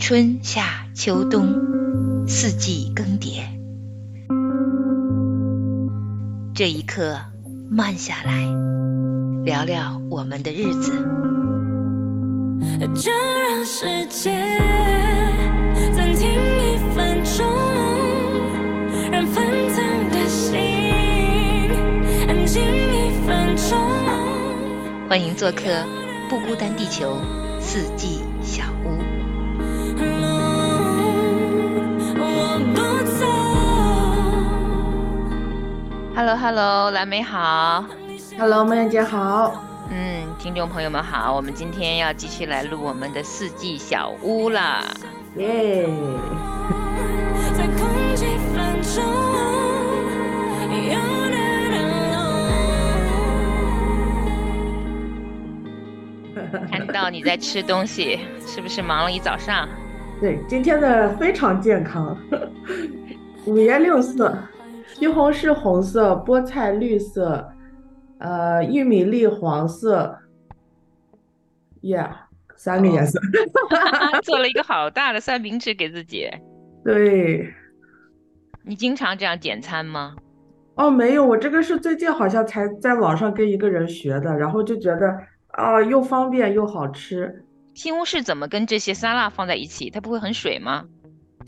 [0.00, 3.42] 春夏秋冬，四季更迭。
[6.54, 7.18] 这一刻，
[7.70, 8.48] 慢下来，
[9.44, 10.92] 聊聊我们的日子。
[12.94, 14.58] 就让时间
[15.94, 17.46] 暂停一分钟，
[19.12, 20.58] 让纷腾的心
[22.26, 23.78] 安静一分钟。
[25.10, 25.84] 欢迎做客
[26.30, 27.18] 不孤单地球
[27.60, 28.22] 四季
[36.22, 37.82] Hello Hello，蓝莓好。
[38.38, 39.64] Hello，梦妍姐好。
[39.90, 44.84] 嗯，听众朋友们好，我们今天要继续来录我们的四季小屋啦。
[45.36, 45.88] 耶、
[47.56, 49.02] 再空几分钟
[50.68, 51.72] ，You're not
[56.44, 56.68] alone。
[56.70, 59.66] 看到你在吃东西，是不是忙了一早上？
[60.20, 62.14] 对，今天的非常健康，
[63.46, 64.36] 五颜六色，
[65.00, 67.50] 西红柿红色，菠菜绿色，
[68.18, 70.14] 呃，玉米粒黄色
[71.80, 72.10] ，Yeah，
[72.54, 73.18] 三个颜色。
[74.22, 76.28] 做了一个好大的三明治给自己。
[76.84, 77.50] 对，
[78.62, 80.16] 你经常这样点餐吗？
[80.74, 85.18] 哦，没有，我这个是最近好像才在网上跟一个人学的，然后就觉得
[85.52, 87.42] 啊，又方便又好吃。
[87.72, 89.88] 西红柿怎么跟这些沙拉放在一起？
[89.88, 90.84] 它不会很水吗？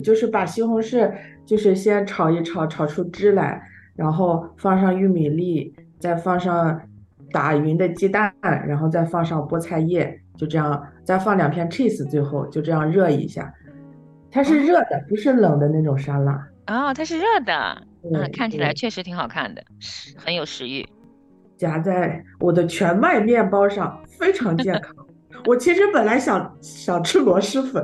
[0.03, 1.13] 就是把西红柿
[1.45, 3.63] 就是先炒一炒，炒出汁来，
[3.95, 6.81] 然后放上玉米粒，再放上
[7.31, 13.53] 打匀的鸡蛋，然后再放上菠菜叶，就这样，再放两片 cheese，最后就这样热一下。
[14.31, 16.49] 它是热的，不是冷的那种沙拉。
[16.69, 20.87] 哦，它是热的，嗯，看起来确实挺好看的，是很有食欲。
[21.59, 25.02] 夹在我的全麦面包上，非常健康。
[25.47, 27.83] 我其实本来想想吃螺蛳粉，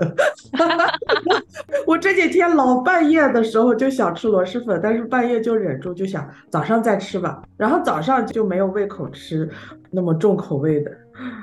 [1.87, 7.43] 我这几天老半夜的时候就想吃螺蛳粉，但是半夜就忍住，就想早上再吃吧。
[7.57, 9.49] 然后早上就没有胃口吃
[9.91, 10.91] 那么重口味的。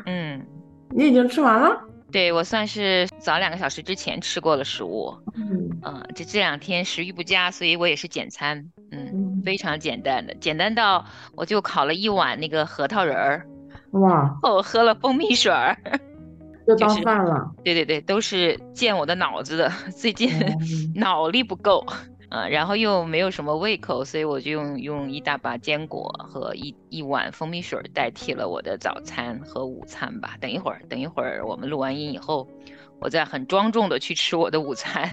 [0.06, 0.42] 嗯，
[0.90, 1.82] 你已经吃完了？
[2.12, 5.14] 对我算是早两个小时之前吃过了食物。
[5.36, 8.58] 嗯嗯，这这两天食欲不佳，所以我也是简餐。
[8.92, 11.04] 嗯，嗯，非常简单的，简单到
[11.36, 13.46] 我就烤了一碗那个核桃仁儿，
[14.00, 15.78] 哇，我喝了蜂蜜水儿。
[16.68, 17.52] 就 当就是饭了。
[17.64, 19.72] 对对对，都是健我的脑子的。
[19.96, 21.86] 最近嗯脑力不够，
[22.32, 30.36] 嗯，然后又没有什么胃口，所以我就用用一大把坚果和一一碗蜂蜜水儿代替了我的早餐和午餐吧。
[30.42, 32.48] 等一会儿，等一会儿我们录完音以后，
[33.00, 35.12] 我再很庄重的去吃我的午餐，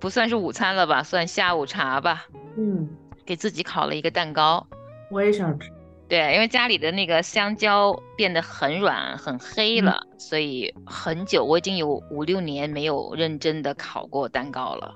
[0.00, 2.24] 不算是午餐了吧，算下午茶吧。
[2.56, 2.88] 嗯，
[3.26, 4.66] 给自己烤了一个蛋糕，
[5.10, 5.70] 我也想吃。
[6.12, 14.94] 对，因为家里的那个香蕉变得很软很黑嗯了，所以很久我已经有五六年没有认真的烤过蛋糕了。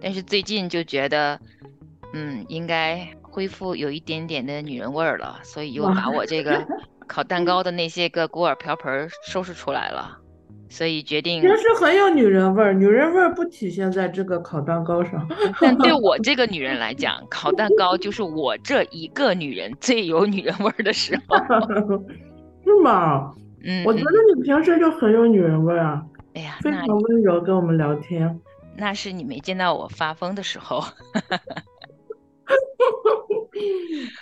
[0.00, 1.38] 但是最近就觉得，
[2.14, 6.66] 嗯，应该恢复有一点点的女人味儿了，所以又把我这个
[7.06, 10.16] 烤蛋糕的那些个锅碗瓢盆收拾出来了，
[10.68, 15.26] 所以决定其，实很有女人味儿，女人味儿不体现在这个烤蛋糕上。
[15.60, 21.36] 但对我这个女人来讲，烤蛋糕就是我这一个女人最有女人味儿的时候。
[22.64, 23.32] 是吗？
[23.62, 26.02] 嗯，我觉嗯得你平时就很有女人味儿啊，
[26.34, 28.40] 哎呀，那非常温柔跟我们聊天。
[28.76, 30.84] 那是你没见到我发疯的时候。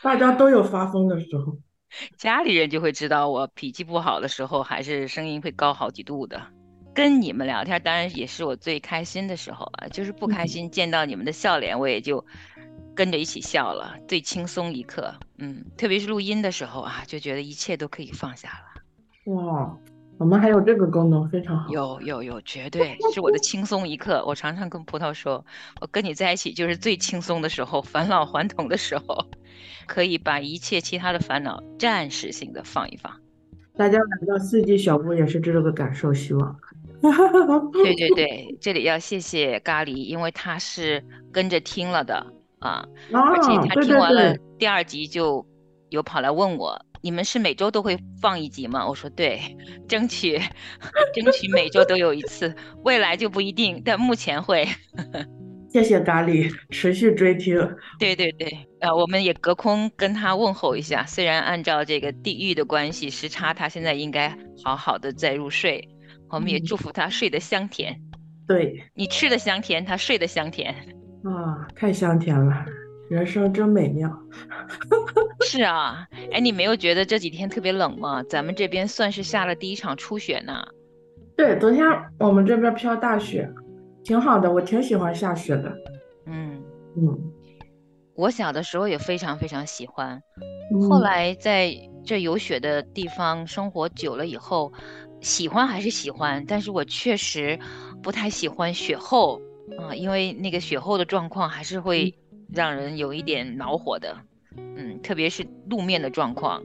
[0.02, 1.56] 大家都有发疯的时候。
[2.16, 6.40] 家里人就会知道我脾气不好的时候，还是声音会高好几度的。
[6.94, 9.88] 跟你们聊天，当然也是我最开心的时候啊。
[9.88, 12.24] 就是不开嗯心，见到你们的笑脸，我也就
[12.94, 15.12] 跟着一起笑了，最轻松一刻。
[15.38, 19.32] 嗯，特别是录音的时候啊，就觉得一切都可以放下了。
[19.32, 19.76] 哇，
[20.16, 21.68] 我们还有这个功能，非常好。
[21.70, 24.24] 有有有，绝对是我的轻松一刻。
[24.26, 25.44] 我常常跟葡萄说，
[25.80, 29.26] 我跟你在一起就是最轻松的时候， 返老还童的时候，
[29.86, 33.12] 可以把一切其他的烦恼暂时性的放一放。
[33.76, 36.56] 大家来到四季小屋也是这个感受，希望。
[37.72, 42.24] 对对 对，这里要谢谢咖喱，因为他是跟着听了的
[42.60, 45.44] 啊，而且啊，他听完了，第二集就
[45.90, 48.88] 有跑来问我，你们是每周都会放一集吗？
[48.88, 49.38] 我说对，
[49.86, 50.38] 争取
[51.12, 54.66] 争取每周都有一次，未来就不一定，但目前会。
[55.70, 57.58] 谢谢咖喱，持续追听。
[57.98, 61.04] 对对对，呃，我们也隔空跟他问候一下。
[61.04, 64.34] 虽然按照这个地域的关系时差，他现在应该
[64.64, 65.86] 好好的在入睡。
[66.30, 68.00] 我们也嗯祝福他睡得香甜，
[68.48, 70.74] 对你吃的香甜，他睡得香甜。
[71.24, 72.64] 啊，太香甜了，
[73.08, 74.10] 人生真美妙。
[75.44, 78.22] 是啊，哎，你没有觉得这几天特别冷吗？
[78.24, 80.64] 咱们这边算是下了第一场初雪呢。
[81.36, 81.86] 对，昨天
[82.18, 83.48] 我们这边飘大雪，
[84.02, 85.72] 挺好的，我挺喜欢下雪的。
[86.26, 86.62] 嗯，
[86.96, 87.32] 嗯，
[88.14, 90.22] 我小的时候也非常非常喜欢，
[90.88, 91.74] 后嗯来在
[92.04, 94.72] 这有雪的地方生活久了以后，
[95.20, 97.58] 喜欢还是喜欢，但是我确实
[98.02, 99.40] 不太喜欢雪后
[99.78, 102.14] 啊，因为那个雪后的状况还是会
[102.52, 104.16] 让人有一点恼火的。
[104.56, 106.62] 嗯，特别是路面的状况，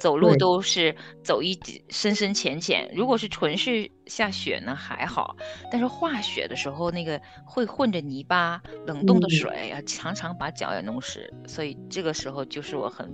[0.00, 1.56] 走路都是走一
[1.88, 2.90] 深深浅浅。
[2.96, 5.36] 如果是纯是下雪呢还好，
[5.70, 13.12] 但是化雪的时候，那个会混着泥巴，冷冻的嗯水啊，常常把脚也弄湿，所以这个时候就是我很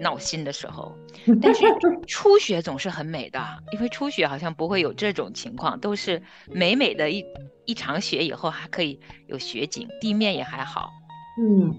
[0.00, 0.96] 闹心的时候。
[1.42, 1.66] 但是
[2.06, 3.38] 初雪总是很美的，
[3.72, 7.22] 因为初雪好像不会有这种情况，都是美美的一
[7.66, 10.90] 一场雪以后还可以有雪景，地面也还好。
[11.40, 11.74] 嗯，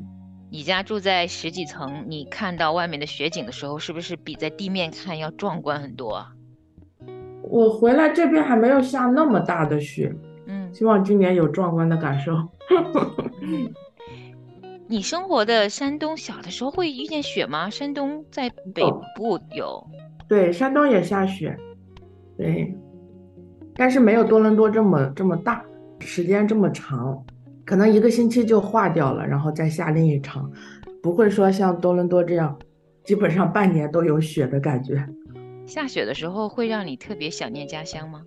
[0.50, 6.32] 你家住在十几层，你看到外面的雪景的时候，是不是比在地面看要壮观很多啊？
[7.44, 10.16] 我回来这边还没有下那么大的雪，
[10.48, 12.34] 嗯希望今年有壮观的感受。
[13.42, 13.72] 嗯。
[14.86, 17.70] 你生活的山东，小的时候会遇见雪吗？
[17.70, 18.84] 山东在北
[19.16, 19.84] 部有，
[20.28, 21.58] 对，山东也下雪，
[22.38, 22.76] 对，
[23.76, 25.64] 但是没有多伦多这么这么大，
[26.00, 27.24] 时间这么长，
[27.74, 30.48] 可能一个星期就化掉了，然后再下另一场，
[31.02, 32.56] 不会说像多伦多这样，
[33.04, 35.04] 基本上半年都有雪的感觉。
[35.66, 38.22] 下雪的时候会让你特别想念家乡吗？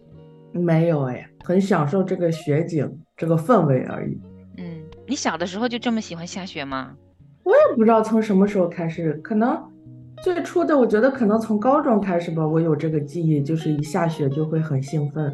[0.52, 4.20] 没有哎，很享受这个雪景，这个氛围而已。
[4.56, 6.96] 嗯，你小的时候就这么喜欢下雪吗？
[7.44, 9.56] 我也不知道从什么时候开始，可能
[10.24, 15.32] 最初的我觉得可能从高中开始吧，我有这个记忆，就是一下雪就会很兴奋，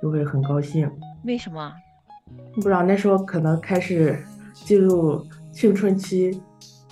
[0.00, 0.90] 就会很高兴。
[1.26, 1.70] 为什么？
[2.54, 4.18] 不知道那时候可能开始
[4.52, 6.40] 进入青春期，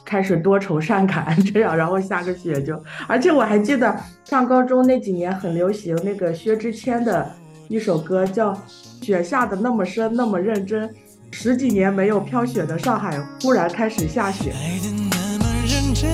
[0.04, 3.94] 开始多愁善感 这样，然后下个雪就，而且我还记得
[4.24, 7.30] 上高中那几年很流行那个薛之谦的
[7.68, 8.52] 一首歌，叫
[9.02, 10.88] 《雪下的那么深那么认真》，
[11.30, 14.52] 十几年没有飘雪的上海忽然开始下雪。
[14.52, 16.10] 爱的那么认真，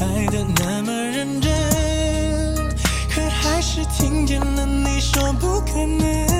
[0.00, 1.50] 爱的那么认真，
[3.10, 6.35] 可还是听见了你说不可能。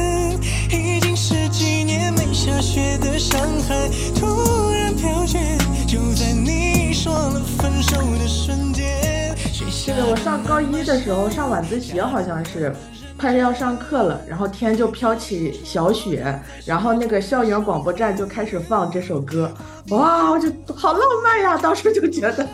[2.57, 5.39] 已经十几年没下雪的上海，突然飘雪，
[5.87, 9.37] 就在你说了分手的瞬间。
[9.85, 12.75] 这个我上高一的时候上晚自习，好像是
[13.19, 19.53] 快要上课了，然后天就飘起小雪，然后那个校园广播站就开始放这首歌，
[19.91, 21.59] 哇，我就好浪漫呀！
[21.59, 22.49] 当时就觉得，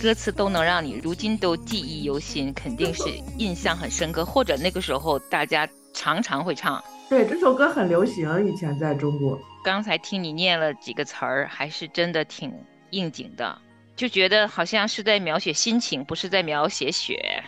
[0.00, 3.04] 歌词都能让你如今都记忆犹新，肯定是
[3.38, 6.82] 印象很深刻，或者那个时候大家常常会唱。
[7.10, 9.36] 对这首歌很流行，以前在中国。
[9.64, 12.54] 刚才听你念了几个词儿，还是真的挺
[12.90, 13.60] 应景的，
[13.96, 17.42] 就觉得好像是在描写心情，不是在描写雪。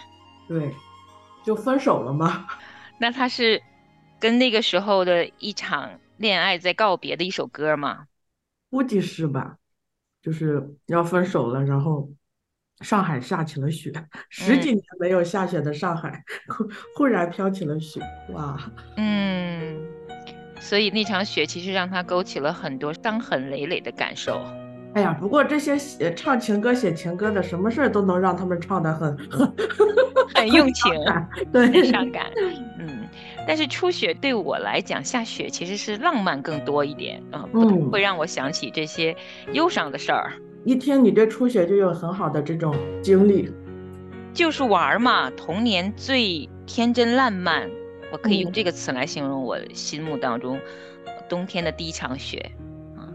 [0.48, 0.74] 对，
[1.44, 2.44] 就分手了吗。
[2.98, 3.62] 那他是
[4.18, 8.08] 跟那个时候的一场恋爱在告别的一首歌吗？
[8.68, 9.58] 估计是吧，
[10.20, 12.10] 就是要分手了，然后
[12.82, 13.92] 上海下起了雪，
[14.28, 18.00] 十几年没有下雪的上海，忽忽然飘起了雪，
[18.30, 18.58] 哇！
[18.96, 19.80] 嗯，
[20.60, 24.42] 所以那场雪其实让他勾起了很多伤痕累累的感受。
[24.94, 29.54] 哎呀，不过这些写唱情歌、写情歌的，什么事儿都能让他们唱得很 很
[30.34, 32.26] 很用情，很对，伤感。
[32.78, 33.08] 嗯，
[33.46, 37.48] 但是初雪对我来讲，下雪其实是浪漫更多一点啊，
[37.90, 39.16] 会让我想起这些
[39.52, 40.34] 忧伤的事儿。
[40.64, 43.50] 一听你对初雪就有很好的这种经历，
[44.32, 47.68] 就是玩儿嘛，童年最天真烂漫，
[48.12, 50.58] 我可以用嗯这个词来形容我心目当中
[51.28, 52.52] 冬天的第一场雪
[52.96, 53.10] 啊，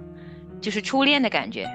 [0.60, 1.66] 就是初恋的感觉，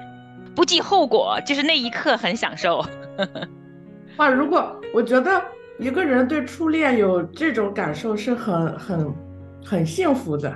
[0.55, 2.85] 不计后果，就是那一刻很享受。
[4.17, 4.29] 哇！
[4.29, 5.43] 如果我觉得
[5.79, 9.11] 一个人对初恋有这种感受是很很
[9.65, 10.55] 很幸福的，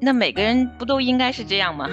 [0.00, 1.90] 那每个人不都应该是这样吗？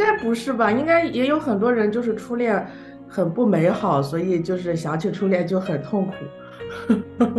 [0.00, 0.72] 应该不是吧？
[0.72, 2.66] 应该也有很多人就是初恋
[3.06, 6.14] 很不美好，所以就是想起初恋就很痛苦。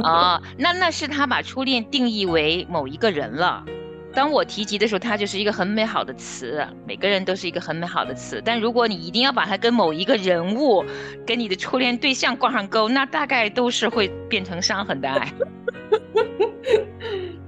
[0.04, 3.66] 哦，那那是他把初恋定义为某一个人了。
[4.14, 8.42] 当我提及的时候，它就是一个很美好的词，每个人都是一个很美好的词。
[8.44, 10.84] 但如果你一定要把它跟某一个人物、
[11.26, 15.34] 跟你的初恋对象挂上钩，那大概都是会变成伤痕的爱。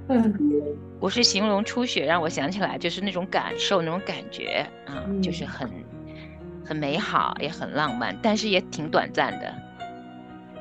[0.07, 0.33] 嗯
[1.03, 5.69] 我是形容初雪，让我想起来就是那种感受、那种感觉啊，就是嗯很
[6.65, 9.53] 很美好，也很浪漫，但是也挺短暂的。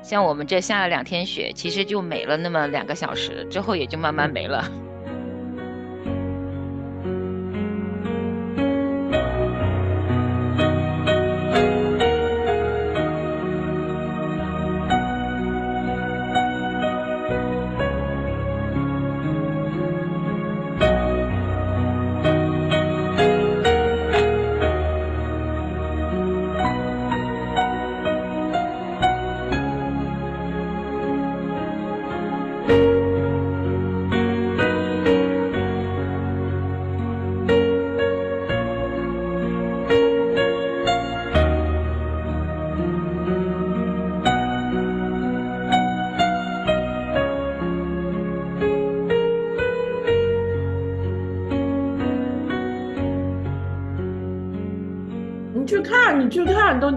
[0.02, 4.68] 像我们这下了两天雪，其实就没了那么两个小时，之后也就慢慢没了。
[4.68, 4.91] 你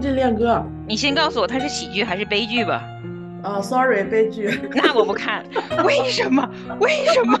[0.00, 0.52] 季恋歌》
[0.86, 2.82] 你先告诉我它是喜剧还是悲剧吧。
[3.42, 4.50] 啊，sorry，悲剧。
[4.74, 5.44] 那我不看，
[5.84, 6.48] 为什么？
[6.80, 7.38] 为什么？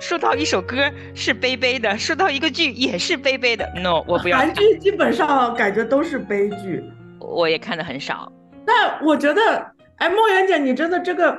[0.00, 0.76] 说到一首歌
[1.14, 4.38] 是悲悲的，说到一个剧也是悲悲的，no，我不要。
[4.38, 6.84] 韩剧基本上感觉都是悲剧，
[7.18, 8.30] 我也看的很少。
[8.64, 11.30] 那我觉得，哎，梦圆姐，你真的这个，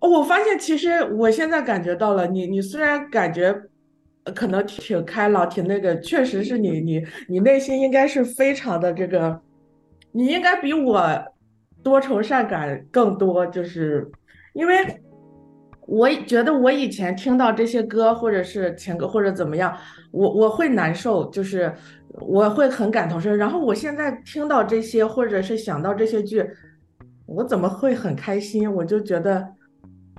[0.00, 3.54] 哦我发现其实我现在感觉到了，你你虽然感觉
[4.24, 9.40] 呃可能挺开朗，挺那个，确实是你你你内心应该是非常的这个，
[10.16, 11.02] 你应该比我
[11.82, 14.08] 多愁善感更多，就是
[14.52, 14.76] 因为
[15.86, 19.76] 我觉得我以前听到这些歌或者是情歌或者怎么样，
[20.12, 21.70] 我我会难受，就是
[22.20, 23.36] 我会很感同身受。
[23.36, 26.48] 然后我现在听到这些或者是想到这些剧，
[27.26, 28.72] 我怎么会很开心？
[28.72, 29.46] 我就觉得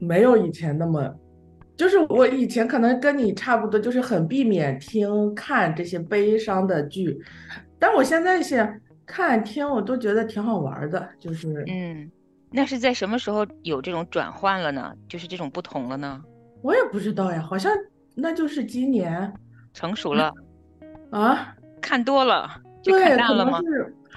[0.02, 1.10] 没有以前那么，
[1.78, 7.18] 就是我以前可能跟你差不多，就是很避免听看这些悲伤的剧，
[7.80, 8.70] 但我现在想
[9.06, 12.12] 看听，我都觉得挺好玩的，就是嗯，
[12.52, 14.94] 那是在什么时候有这种转换了呢？
[15.08, 16.22] 就是这种不同了呢？
[16.62, 17.72] 我也不知道呀，好像
[18.16, 19.32] 那就是今年
[19.74, 20.34] 成熟了，
[21.12, 21.56] 啊。
[21.82, 22.50] 看多了
[22.82, 23.60] 就对，看淡了吗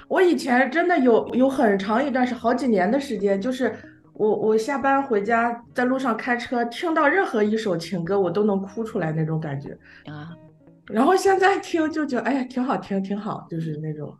[0.07, 3.75] 我以前真的有有很长一段是好几年的时间，就是
[4.13, 9.77] 我我下班回家在路上开车，听到任何一首情歌，我都能哭出来那种感觉。
[10.11, 10.35] 啊，
[10.87, 14.17] 然后现在听就觉得，哎呀，挺好听，挺好，就是那种，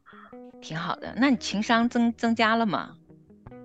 [0.61, 1.13] 挺好的。
[1.17, 2.95] 那你情商增增加了吗？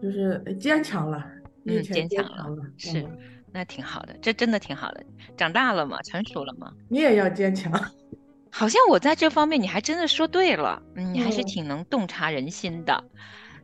[0.02, 1.24] 就是坚强了，
[1.64, 2.56] 嗯坚强了。
[2.76, 3.18] 是嗯，
[3.52, 5.02] 那挺好的，这真的挺好的。
[5.36, 6.72] 长大了嘛，成熟了嘛。
[6.88, 7.72] 你也要坚强。
[8.50, 13.02] 好像我在这方面你还真的说对了，嗯，你还是嗯挺能洞察人心的。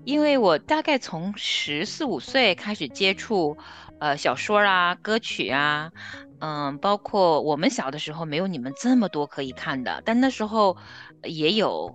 [0.05, 3.57] 因为我大概从十四五岁开始接触，
[3.99, 5.93] 呃，小说啊、歌曲啊，
[6.41, 10.75] 嗯，包括我们小的时候没有你们这么多可以看的，但那时候
[11.23, 11.95] 也有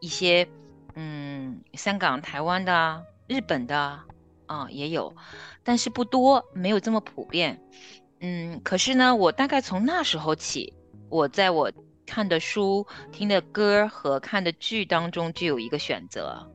[0.00, 0.48] 一些，
[0.94, 4.00] 嗯，香港、台湾的、日本的，
[4.46, 5.14] 啊也有，
[5.64, 7.60] 但是不多，没有这么普遍。
[8.20, 10.72] 嗯，可是呢，我大概从那时候起，
[11.08, 11.70] 我在我
[12.06, 16.50] 看的书、听的歌和看的剧当中就有一个选择，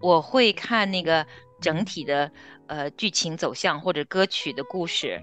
[0.00, 1.26] 我会看那个
[1.60, 2.30] 整体的
[2.66, 5.22] 呃剧情走向或者歌曲的故事，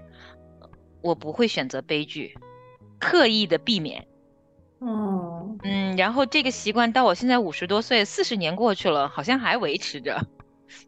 [1.02, 2.34] 我不会选择悲剧，
[2.98, 4.06] 刻意的避免。
[4.84, 10.20] 哦，嗯，然后这个习惯到我现在五十多岁，四十年过去了，好像还维持着。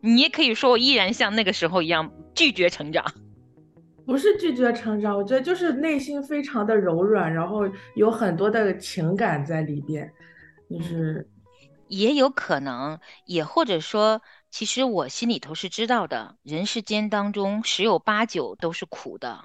[0.01, 3.05] 你也可以说我依然像那个时候一样拒绝成长。
[4.05, 7.61] 不是拒绝成长，我觉得就是内心非常的柔软，然后
[7.95, 10.11] 有很多的情感在里边，
[10.69, 11.27] 就是
[11.87, 14.21] 也有可能，也或者说，
[14.51, 19.45] 其实我心里头是知道的，人世间当中十有八九都是苦的，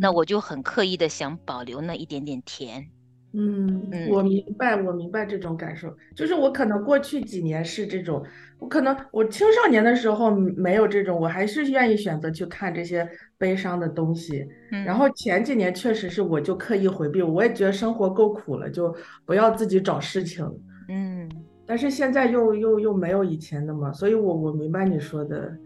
[0.00, 2.90] 那嗯我就很刻意的想保留那一点点甜。
[3.32, 5.94] 嗯，嗯我明白，我明白这种感受。
[6.16, 8.24] 就是我可能过去几年是这种，
[8.58, 13.08] 我可能我青少年的时候没有这种，我还是愿意选择去看这些
[13.38, 14.44] 悲伤的东西。
[14.70, 18.94] 然嗯后前几年确实是我就刻意回避，我也觉得生活够苦了，就
[19.24, 20.44] 不要自己找事情。
[20.88, 21.28] 嗯，
[21.64, 25.56] 但是现在又又又没有以前那么，所以我我明白你说的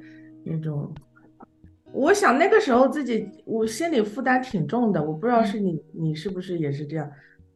[0.44, 0.94] 那种。
[1.92, 7.08] 我想那个时候自己我心理负担挺重的，我不知道嗯是你你是不是也是这样。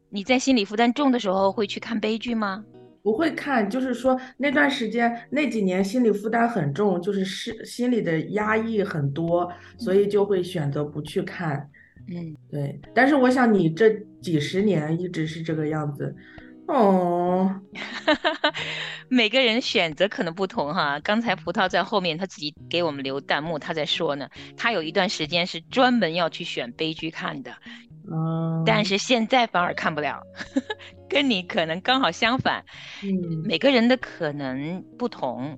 [0.09, 2.63] 你在心理负担重的时候会去看悲剧吗？
[3.01, 11.69] 不会看，就是说那段时间那几年心理负担很重，就是是心里的压抑很多，所以就会选择不去看。
[12.11, 13.89] 嗯，对，但是我想你这
[14.21, 16.13] 几十年一直是这个样子，
[16.67, 17.61] 哦，
[19.07, 20.99] 每个人选择可能不同哈。
[21.01, 27.53] 刚才葡萄在后面他自己给我们留弹幕，他在说呢，他有一段时间是专门要去选悲剧看的，
[28.11, 30.21] 嗯，但是现在反而看不了，
[31.09, 32.63] 跟你可能刚好相反。
[33.03, 35.57] 嗯，每个人的可能不同，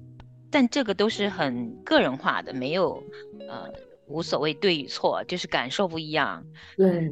[0.52, 3.02] 但这个都是很个人化的，没有
[3.50, 3.72] 呃
[4.08, 6.44] 无所谓对与错，就是感受不一样。
[6.76, 7.12] 对，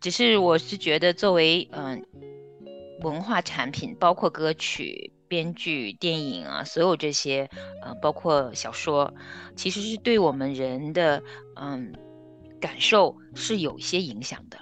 [0.00, 2.04] 只是我是觉得作为嗯、
[3.02, 7.48] 文化产品，包括歌曲、编剧、电影啊，所有这些
[7.82, 9.12] 呃，包括小说，
[9.56, 11.22] 其实是对我们人的
[11.56, 11.92] 嗯
[12.60, 14.58] 感受是有一些影响的。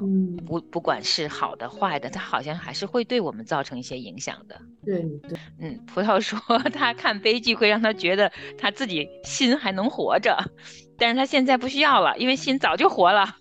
[0.00, 4.56] 嗯，不不管是好的坏的，它好像还是会对我们造成一些影响的。
[4.84, 6.38] 对对，嗯，葡萄说
[6.72, 10.38] 他看悲剧会让他觉得他自己心还能活着，
[10.96, 13.36] 但是他现在不需要了，因为心早就活了。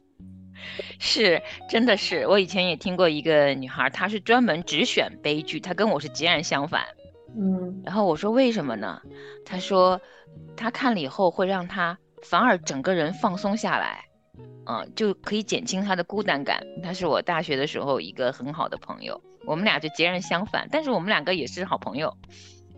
[1.00, 6.84] 是，真的是，我以前也听过一个女孩，她是专门只选悲剧，她跟我是截然相反。
[7.38, 9.00] 嗯然后我说为什么呢？
[9.46, 10.02] 她说
[10.56, 14.04] 她看了以后会让她反而整个人放松下来，
[14.66, 16.62] 嗯、就可以减轻他的孤单感。
[16.84, 22.14] 他是我大学的时候一个很好的朋友，我们俩就截然相反，但是我们两个也是好朋友，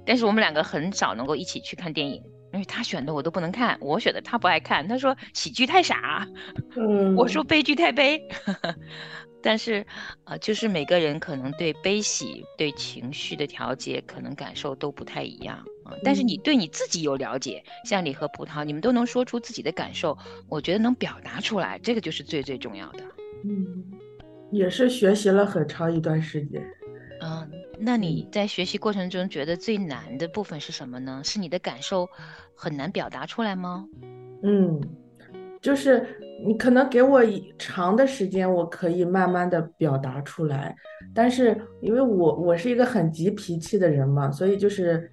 [0.06, 2.22] 但是我们两个很少能够一起去看电影，
[2.54, 6.28] 因为他选的我都不能看，我选的他不爱看，他说喜剧太傻，
[6.76, 8.22] 嗯，我说悲剧太悲。
[9.42, 9.86] 但是，
[10.26, 15.94] 呃，就是每个人可能对悲喜、对情绪的调节，可能感受都不太一样啊。
[16.04, 20.18] 但是你对你自己有了解，像你和葡萄，你们都能说出自己的感受，
[20.48, 23.04] 我觉得能表达出来，这个就是最最重要的。
[23.46, 23.84] 嗯，
[24.52, 26.62] 也是学习了很长一段时间。
[27.22, 31.22] 嗯，那你在学习过程中觉得最难的部分是什么呢？
[31.24, 32.10] 是你的感受
[32.54, 33.88] 很难表达出来吗？
[34.44, 34.82] 嗯。
[35.62, 37.22] 就是你可能给我
[37.58, 40.76] 长的时间，我可以慢慢的表达出来，
[41.14, 45.10] 但是因为我我是一个很急脾气的人嘛，所以就是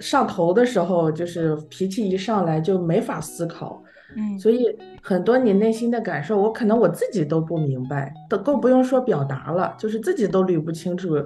[0.00, 3.82] 上头的时候，就是脾气一上来就没法思考，
[4.16, 11.16] 嗯，所以很多你内心的感受，我可能我自己都不明白，都更不用说表达了，就是自己都捋不清楚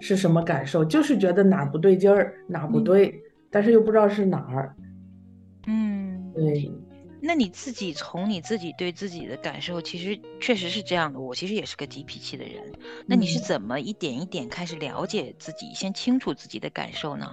[0.00, 3.14] 是什么感受，就是觉得哪不对劲儿，哪不对，
[3.50, 4.74] 但是又不知道是哪儿，
[5.66, 6.70] 嗯，对。
[7.20, 11.18] 那你自己从你自己对自己的感受，其实确实是这样的。
[11.18, 12.62] 我其实也是个急脾气的人。
[13.06, 17.26] 那你是怎么一点一点开始了解自己，先清楚自己的感受呢？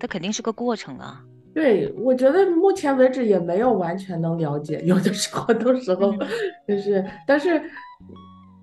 [0.00, 1.22] 它肯定是个过程啊。
[1.54, 6.12] 对，我觉得目前为止也没有完全能了解，有的时候的时候
[6.66, 7.62] 就是，但是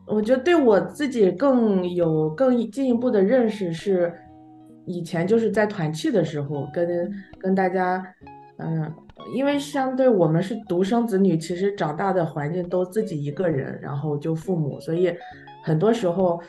[0.06, 4.14] 我觉得对我自己更有更进一步的认识是，
[4.86, 8.04] 以前就是在团契的时候跟跟大家，
[8.58, 8.94] 嗯。
[9.34, 15.14] 因为相对我们是独生子女，其实长大的环境都自己一个人，然后就父母，所以
[15.64, 16.42] 很多时候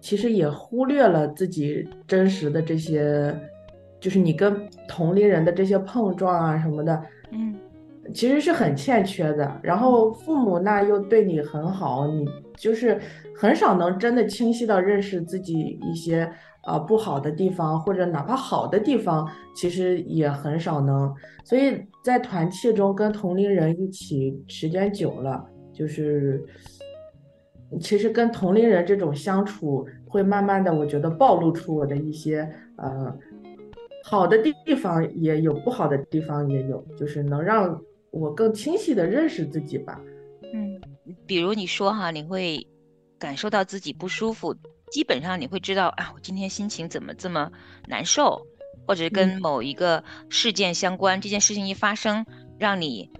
[0.00, 3.34] 其实也忽略了自己真实的这些，
[3.98, 7.56] 就是你跟同龄人的这些碰撞啊什么的，嗯，
[8.12, 9.60] 其实是很欠缺的。
[9.62, 13.00] 然后父母那又对你很好，你就是
[13.34, 16.30] 很少能真的清晰的认识自己一些。
[16.66, 21.14] 啊，不好的地方或者哪怕好的地方，其实也很少能。
[21.44, 26.44] 所以在团契中跟同龄人一起时间久了，就是
[27.80, 32.48] 其实跟同龄人这种相处，会慢慢的，我觉得暴露出我的一些
[32.78, 33.16] 呃
[34.02, 40.00] 好的地方也有，不好的地方也有，就是能让我更清晰的认识自己吧。
[40.52, 40.80] 嗯，
[41.26, 42.66] 比如你说哈，你会
[43.20, 44.52] 感受到自己不舒服。
[44.92, 47.50] 基本上你会知道啊，我今天心情怎么这么
[47.86, 48.46] 难受，
[48.86, 52.24] 或者跟某一个事件相关，这件事情一发生，
[52.58, 53.10] 让你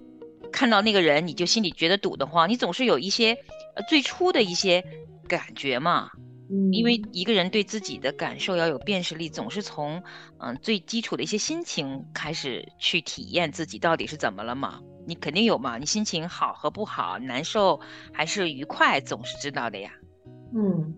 [0.53, 2.49] 看到那个人，你就心里觉得堵得慌。
[2.49, 3.37] 你总是有一些
[3.75, 4.85] 呃最初的一些
[5.29, 6.09] 感觉嘛，
[6.51, 10.03] 嗯，因为一个人对自己的感受要有辨识力，总是从
[10.39, 14.81] 嗯最基础的一些心情开始去体验自己到底是怎么了嘛。
[15.05, 17.81] 你肯定有嘛，你心情好和不好，难受
[18.13, 19.91] 还是愉快，总是知道的呀。
[20.55, 20.95] 嗯。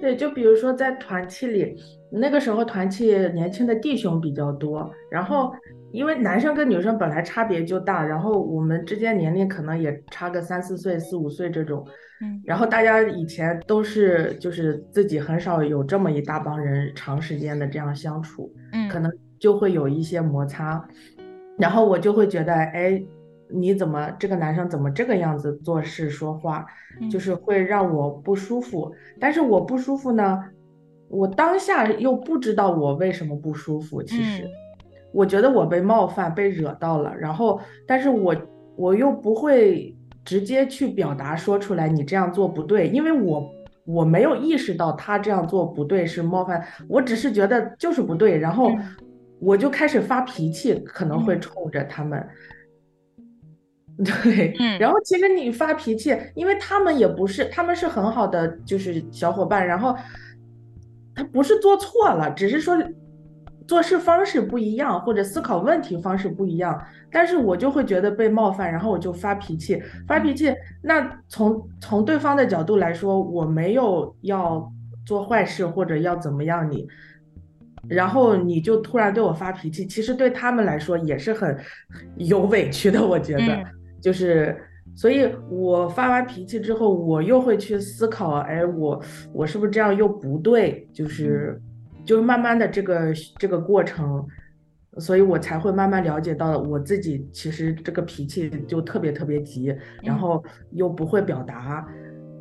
[0.00, 1.76] 对，就比如说在团契里，
[2.10, 5.52] 那个时候团契年轻的弟兄比较多，然后
[5.92, 11.84] 因为男生跟女生本来差别就大，然后我们之间年龄可能也差个三四岁、四五岁这种，
[12.22, 20.82] 嗯，然后大家以前都是就是自己很少有这么一大帮人长时间的这样相处，嗯，可能就会有一些摩擦，
[21.58, 23.02] 然后我就会觉得，哎。
[23.52, 26.66] 你怎么这个男生怎么这个样子做事说话，
[27.10, 28.92] 就是会让我不舒服。
[29.18, 30.42] 但是我不舒服呢，
[31.08, 34.02] 我当下又不知道我为什么不舒服。
[34.02, 34.48] 其实，
[35.12, 37.14] 我觉得我被冒犯、被惹到了。
[37.16, 38.36] 然后，但是我
[38.76, 43.50] 我又不会直接去表达说出来，你这样做不对，因为我
[43.84, 48.38] 我没有意识到他这样做不对是冒犯，我只是觉得就是不对。
[48.38, 48.70] 然后
[49.40, 52.24] 我就开始发脾气，可能会冲着他们。
[54.22, 59.66] 对，然后其实你发脾气，因为他们也不是，他们是很好的，就是小伙伴。
[59.66, 59.94] 然后
[61.14, 62.78] 他不是做错了，只是说
[63.68, 66.82] 做事方式不一样，或者思考问题方式不一样。
[67.12, 70.50] 但是我就会觉得被冒犯，然后我就发脾气，发脾气。
[70.80, 74.72] 那从从对方的角度来说，我没有要
[75.04, 76.88] 做坏事或者要怎么样你，
[77.86, 81.54] 然后你就突然对我发脾气，其实对他们来说也是很
[82.16, 83.62] 有委屈的，我觉得。
[84.00, 84.56] 就是，
[84.94, 89.00] 所以我发完脾气之后，我又会去思考，哎，我
[89.32, 90.88] 我是不是这样又不对？
[90.92, 91.60] 就是，
[92.04, 94.26] 就是慢慢的这个这个过程，
[94.98, 101.86] 所以我才会慢慢了解到我自己其实这个脾气就特别特别急，然后又不会表达，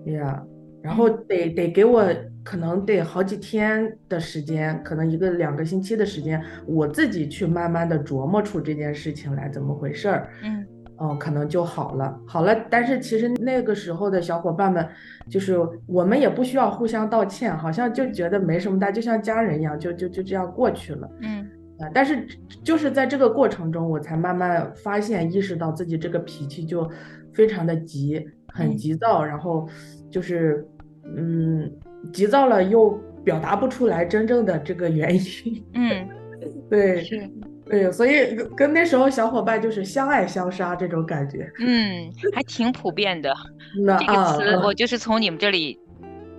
[0.05, 0.43] 呀，
[0.81, 2.03] 然后得得给我
[2.43, 10.29] 可能得好几天的时间，可能一个两个星期的时间，我自己去慢慢的琢磨出这件事情来怎么回事儿。
[10.41, 10.65] 嗯。
[11.01, 12.55] 嗯，可能就好了，好了。
[12.69, 14.87] 但是其实那个时候的小伙伴们，
[15.29, 21.09] 就是我们也不需要互相道歉，好像就觉得没什么大，就像家人一样，就就就这样过去了。
[21.21, 22.27] 嗯啊，但是
[22.61, 26.85] 就是在这个过程中，我才慢慢发现，意识到自己这个脾气就
[27.33, 29.65] 非常的急，很嗯急躁，然后
[30.11, 30.67] 就是
[31.15, 31.71] 嗯，
[32.11, 32.89] 急躁了又
[33.23, 35.65] 表达不出来真正的这个原因。
[35.73, 36.09] 嗯，
[36.69, 37.29] 对是，
[37.69, 41.49] 对，所以跟那时候小伙伴就是相爱相杀这种感觉。
[41.59, 43.33] 嗯，还挺普遍的。
[43.99, 45.79] 这个词我就是从你们这里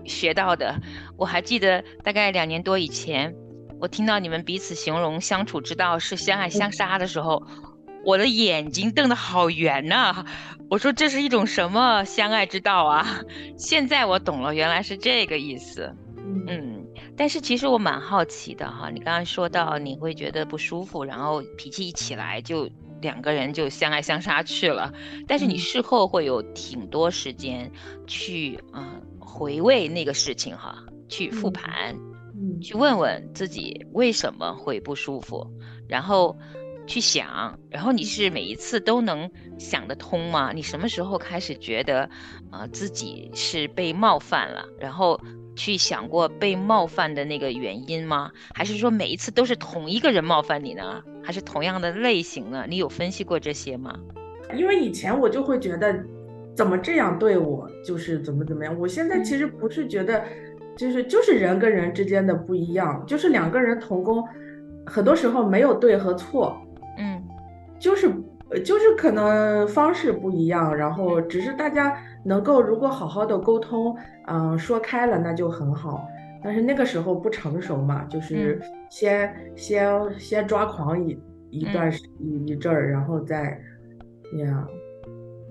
[0.05, 0.75] 学到的。
[1.17, 3.33] 我还记得大概两年多以前，
[3.81, 7.47] 我听到你们彼此形容相处之道是相爱相杀的时候，
[8.05, 10.25] 我的眼睛瞪得好圆呐、
[10.69, 13.21] 我说这是一种什么相爱之道啊？
[13.57, 15.95] 现在我懂了，原来是这个意思。
[16.35, 22.69] 嗯嗯，但是其实我蛮好奇的哈，你刚刚说到你会觉得不舒服，然后脾气一起来就
[23.01, 24.93] 两个人就相爱相杀去了，
[25.27, 25.59] 但是你嗯。
[25.59, 27.71] 事后会有挺多时间
[28.07, 31.97] 去嗯、呃回味那个事情哈，去复嗯盘，
[32.35, 32.75] 嗯去。
[32.75, 35.47] 问问自己为什么会不舒服，
[35.89, 36.37] 然后
[36.87, 40.53] 去想，然后你是每一次都能想得通吗？
[40.53, 42.11] 你什么时候开始觉得，
[42.51, 45.19] 呃，自己是被冒犯了，然后
[45.61, 48.31] 去想过被冒犯的那个原因吗？
[48.55, 51.03] 还是说每一次都是同一个人冒犯你呢？
[51.23, 52.65] 还是同样的类型呢？
[52.67, 53.95] 你有分析过这些吗？
[54.57, 55.95] 因为以前我就会觉得，
[56.57, 58.75] 怎么这样对我，就是怎么怎么样。
[58.79, 60.25] 我现在其实不是觉得，
[60.79, 64.27] 就是就是人跟人之间的不一样，就是两个人同工，
[64.87, 66.57] 很多时候没有对和错，
[66.97, 67.23] 嗯
[67.79, 68.11] 就是
[68.49, 71.95] 呃就是可能方式不一样，然后只是大家
[72.25, 76.07] 能够如果好好的沟通，嗯、说开了那就很好。
[76.43, 79.85] 但是那个时候不成熟嘛，就是先、先
[80.19, 81.19] 先抓狂一
[81.51, 83.61] 一段时、一一阵儿，然后再
[84.33, 84.67] 那样。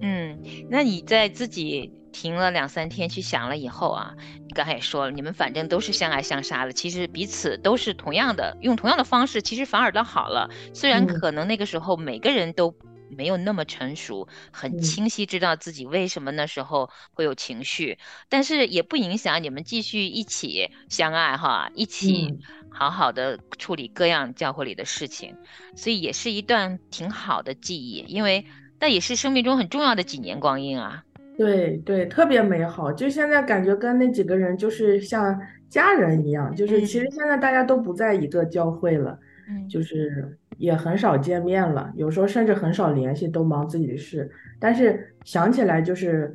[0.01, 4.15] 嗯，那你在自己停了两三天去想了以后啊，
[4.47, 10.49] 你刚才也说了，你们反正都是相爱相杀的，其实彼此都是同样的，用同样的方式，其实反而倒好了。
[10.73, 12.73] 虽然嗯可能那个时候每个人都
[13.09, 14.79] 没有那么成熟，很嗯。
[14.79, 17.97] 清晰知道自己为什么那时候会有情绪，
[18.29, 22.39] 但是也不影响你们继续一起相爱哈，一起嗯。
[22.71, 25.35] 好好的处理各样教会里的事情，
[25.75, 28.45] 所以也是一段挺好的记忆，因为
[28.79, 31.03] 那也是生命中很重要的几年光阴啊。
[31.37, 32.91] 对对，特别美好。
[32.91, 39.17] 就现在感觉跟那几个人就是像家人一样，就是其实嗯现在大家都不在一个教会了，
[39.47, 39.67] 嗯。
[39.69, 44.29] 就是也很少见面了，有时候甚至很少联系，都忙自己的事。
[44.59, 46.31] 但是想起来就是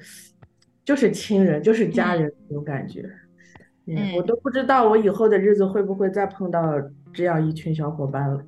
[0.84, 3.08] 就是亲人，就是家嗯人那种感觉。
[3.86, 6.72] 嗯，我嗯都不知道我以后的日子会不会再碰到
[7.12, 8.42] 这样一群小伙伴了。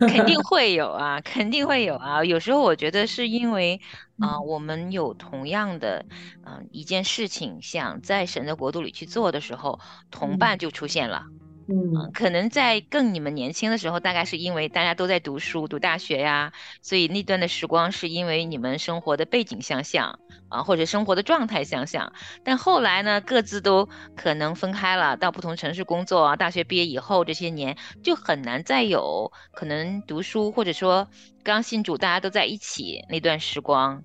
[0.08, 2.24] 肯定会有啊，肯定会有啊。
[2.24, 3.78] 有时候我觉得是因为，
[4.18, 6.06] 啊、嗯我们有同样的，
[6.46, 9.78] 嗯、一件事情想在神的国度里去做的时候，
[10.10, 11.24] 同嗯伴就出现了。
[11.26, 11.37] 嗯，
[11.70, 22.14] 嗯可能在更你们年轻的时候，大概是因为大家都在读书、读大学呀，所以那段的时光是因为你们生活的背景相像啊，或者生活的状态相像。
[22.42, 26.36] 但后来呢，各自都可能分开了，到不同城市工作啊。
[26.36, 31.06] 大学毕业以后，这些年就很难再有可能读书，或者说
[31.42, 34.02] 刚信主，大家都在一起那段时光。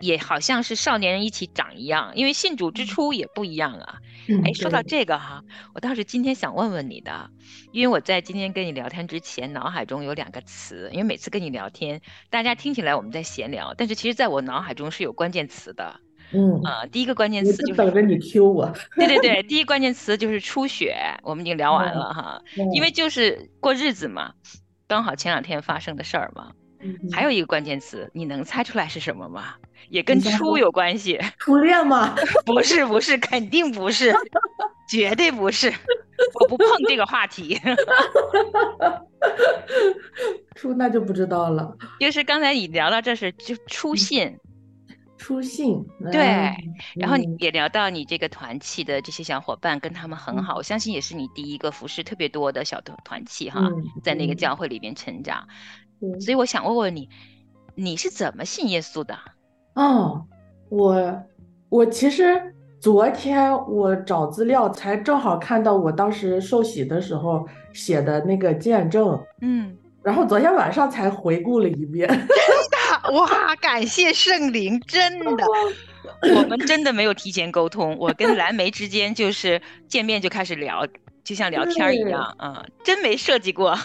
[0.00, 3.98] 也好像是少年人一起长一样，因为信主之初也不一样啊。
[4.30, 5.42] 嗯，哎，说到，这个哈，
[5.74, 7.28] 我倒是今天想问问你的，
[7.72, 16.00] 因为我在今天跟你聊天之前，脑海中有两个词，因为每次跟你聊天，大家听起来我们在闲聊，但是其实在我脑海中是有关键词的。
[16.32, 18.72] 嗯，呃，第一个关键词就，是等着你 Q 我。
[18.94, 24.34] 对对对， 第一关键词就是初雪，我们已经聊完嗯了哈，因为嗯就是过日子嘛，
[24.86, 26.52] 刚好前两天发生的事儿嘛。
[26.82, 29.54] 嗯还有一个关键词，你能猜出来是什么吗？
[29.88, 31.18] 也跟你先说出有关系。
[31.38, 32.14] 初恋吗？
[32.46, 34.14] 不是不是，肯定不是，
[34.88, 35.72] 绝对不是，
[36.40, 37.58] 我不碰这个话题。
[40.56, 41.76] 初那就不知道了。
[41.98, 44.38] 就是刚才你聊到这是就初信，
[45.18, 46.56] 初信，对嗯
[46.96, 55.46] 然后也聊到你这个团契的这些小伙伴跟他们很好，我相信也是你第一个服饰特别多的小团团契哈，嗯在那个嗯教会里边成长。
[56.00, 57.08] 对所以我想问问你，
[57.74, 59.16] 你是怎么信耶稣的？
[59.74, 60.24] 哦，
[60.68, 61.22] 我
[61.68, 72.08] 我其实昨天我找资料才正好看到我当时受洗的时候写的那个见证，嗯，然后昨天晚上才回顾了一遍。
[72.08, 75.44] 真的哇，感谢圣灵，真的，
[76.34, 80.86] 我们真的没有提前沟通，我跟蓝莓之间就是见面就开始聊，
[81.22, 83.76] 就像聊天儿一样，啊、真没设计过。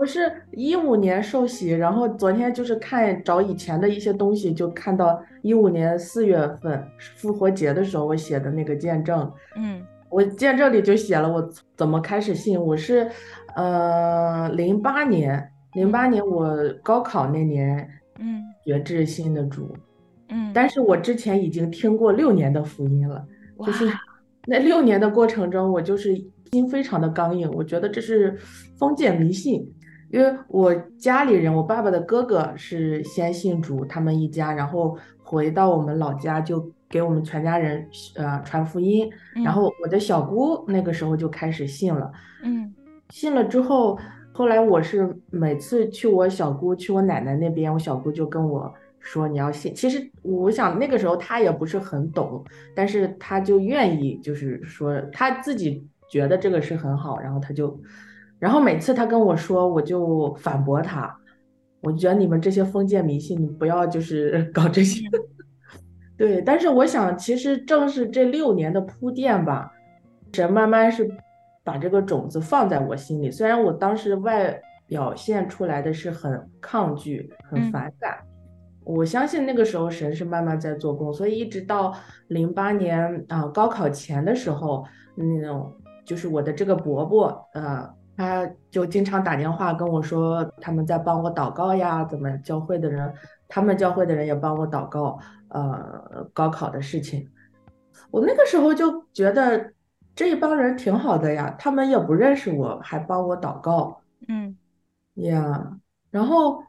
[0.00, 6.82] 我是一五年受洗，然后昨天就是看找以前的一些东西，就看到一五年四月份
[7.16, 9.82] 复活节的时候我写的那个见证，嗯。
[10.08, 13.08] 我见证里就写了我怎么开始信，我是
[13.54, 17.86] 呃零八年，零八年我高考那年
[18.18, 18.42] 嗯。
[18.64, 19.76] 决志信的主，
[20.30, 23.22] 嗯，但是我之前已经听过六年的福音了，
[23.66, 23.86] 就是。
[24.46, 26.16] 那六年的过程中，我就是
[26.50, 28.34] 心非常的刚硬，我觉得这是
[28.78, 29.70] 封建迷信，
[30.10, 39.08] 因为我家里人，我爸爸的哥哥是先信主，他们一家，然后回到我们老家就给我们全家人呃传福音，
[39.44, 42.10] 然嗯后我的小姑那个时候就开始信了。
[42.42, 42.74] 嗯
[43.10, 43.98] 信了之后，
[44.32, 49.74] 后来我是每次去我小姑去我奶奶那边，我小姑就跟我说你要信。
[49.74, 52.44] 其实我想那个时候她也不是很懂，
[52.74, 57.80] 但是她就愿意，就是说她自己觉得这个是很好，然后她就，
[58.40, 61.14] 然后每次他跟我说，我就反驳他，
[61.82, 65.06] 我觉得你们这些封建迷信，你不要就是搞这些。
[66.16, 69.70] 对，但是我想，其实正是这六年的铺垫吧，
[70.32, 71.08] 神慢慢是
[71.62, 73.30] 把这个种子放在我心里。
[73.30, 78.18] 虽然我当时外表现出来的是很抗拒、很嗯反感，
[78.84, 81.94] 我相信那个时候神是慢慢在做工，所以一直到
[82.28, 85.72] 零八年啊、高考前的时候，那种
[86.04, 87.88] 就是我的这个伯伯，呃，
[88.20, 93.10] 他就经常打电话跟我说，他们在帮我祷告呀，怎么教会的人，
[93.48, 97.26] 他们教会的人也帮我祷告，呃，高考的事情。
[98.10, 99.72] 我那个时候就觉得
[100.14, 104.02] 这一帮人挺好的呀，他们也不认识我，还帮我祷告。
[104.28, 104.54] 嗯
[105.14, 105.78] 呀，
[106.10, 106.62] 然后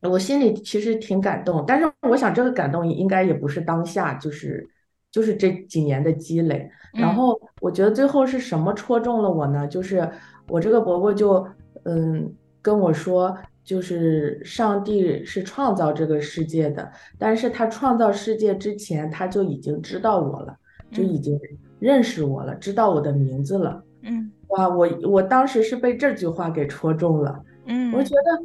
[0.00, 4.66] 我心里其实挺感动，但是我想这个感动应该也不是当下，就是
[5.10, 6.70] 就是这几年的积累。
[6.94, 9.68] 然嗯后我觉得最后是什么戳中了我呢？
[9.68, 10.10] 就是
[10.48, 11.46] 我这个伯伯就
[11.84, 12.32] 嗯
[12.62, 20.56] 跟我说，就是上帝是创造这个世界的，但是他创造世界之前他就已经知道我了，
[20.92, 21.40] 就已嗯经
[21.78, 23.82] 认识我了，知道我的名字了。
[24.02, 27.42] 嗯哇，我我当时是被这句话给戳中了。
[27.66, 28.44] 嗯，我觉得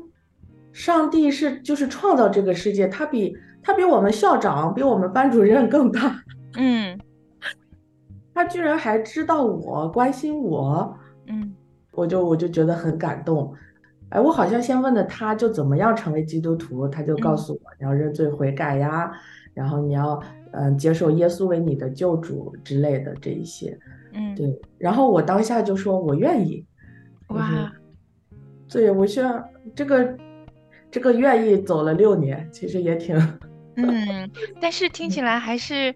[0.72, 6.24] 上帝是就是创造这个世界，他比他比我们校长、比我们班主任更大，
[6.58, 7.00] 嗯
[8.34, 11.54] 他居然还知道我、关心我，嗯
[11.92, 13.54] 我就我就觉得很感动。
[14.10, 19.12] 哎，我好像先问的他就怎么样成为基督徒，他就告嗯诉我你要认罪悔改呀，
[19.54, 23.78] 然后你要嗯、呃接受耶稣为你的救主之类的这一些。
[24.14, 26.66] 嗯，对，然后我当下就说我愿意，
[27.30, 27.72] 哇，
[28.70, 29.42] 对，我需要
[29.74, 30.18] 这个
[30.90, 33.16] 这个愿意走了六年，其实也挺，
[33.76, 35.96] 嗯，但是听起来还是。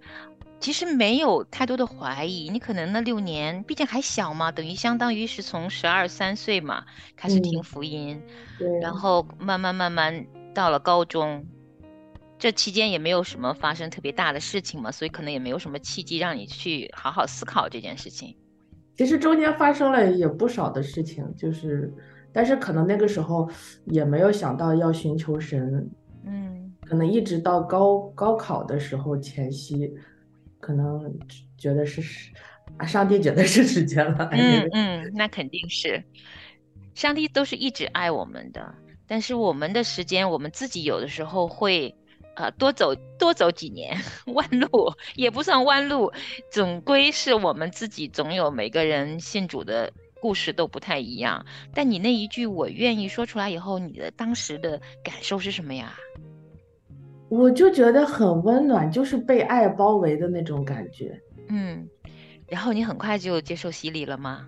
[0.60, 8.22] 其实没有太多的怀疑，你可能那六年，毕竟还小嘛，等于相当于是从十二三岁嘛开始听嗯，福音，
[8.58, 11.46] 对，然后慢慢慢慢到了高中，
[12.40, 18.36] 这期间也没有什么发生特别大的事情嘛，所以可能也没有什么契机让你去好好思考这件事情。
[18.98, 21.94] 其实中间发生了也不少的事情，就是，
[22.32, 23.48] 但是可能那个时候
[23.86, 25.90] 也没有想到要寻求神，
[26.26, 29.94] 嗯可能一直到高高考的时候前夕，
[30.66, 31.20] 可能
[31.60, 32.02] 觉得是
[32.78, 36.04] 啊，上帝觉得是时间了，嗯，嗯，那肯定是，
[36.96, 38.74] 上帝都是一直爱我们的，
[39.06, 41.96] 但是我们的时间，我们自己有的时候会。
[42.38, 43.98] 呃，多走多走几年
[44.36, 44.68] 弯路
[45.16, 46.12] 也不算弯路，
[46.52, 51.46] 总归是我们自己总有每个人信主的故事都不太一样。
[51.74, 55.96] 但你那一句“我愿意”说出来以后，你的当时的感受是什么呀？
[57.30, 61.20] 我就觉得很温暖，就是被爱包围的那种感觉。
[61.50, 61.88] 嗯，
[62.48, 64.46] 然后你很快就接受洗礼了吗？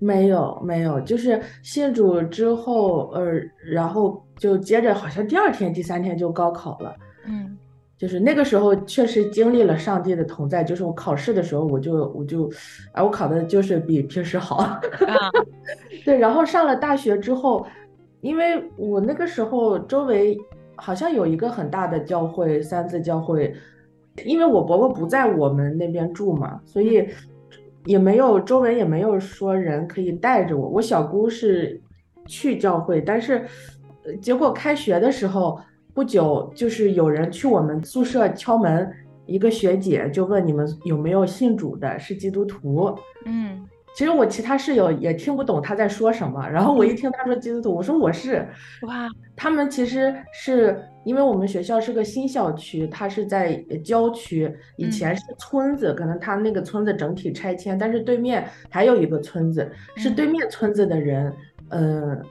[0.00, 6.94] 没有没有，就是信主之后，呃，然后就接着好像第二天、第三天就高考了。
[7.26, 7.56] 嗯
[7.96, 12.50] 就是那个时候确实经历了上帝的同在，就是我考试的时候，我就我就，
[12.92, 14.56] 哎，我考的就是比平时好。
[14.56, 14.80] 啊
[16.04, 17.64] 对，然后上了大学之后，
[18.20, 20.36] 因为我那个时候周围
[20.76, 23.54] 好像有一个很大的教会，三字教会，
[24.24, 27.08] 因为我伯伯不在我们那边住嘛，所以
[27.84, 30.68] 也没有周围也没有说人可以带着我。
[30.68, 31.80] 我小姑是
[32.26, 33.44] 去教会，但是
[34.04, 35.60] 呃结果开学的时候
[35.92, 38.90] 不久，就是有人去我们宿舍敲门，
[39.26, 42.94] 一个学姐就问你们有没有信主的，是基督徒。
[43.26, 43.64] 嗯
[43.96, 48.44] 其实我其他室友也听不懂他在说什么，然后我一听他说基督徒，我说我是。
[48.88, 54.90] 哇他们其实是因为我们学校是个新校区，它是在呃郊区，以嗯。
[54.90, 60.14] 前是村子，可能他那个村子整体拆迁，但是对面还有一个村子，是嗯。
[60.14, 61.32] 对面村子的人，
[61.70, 62.22] 嗯、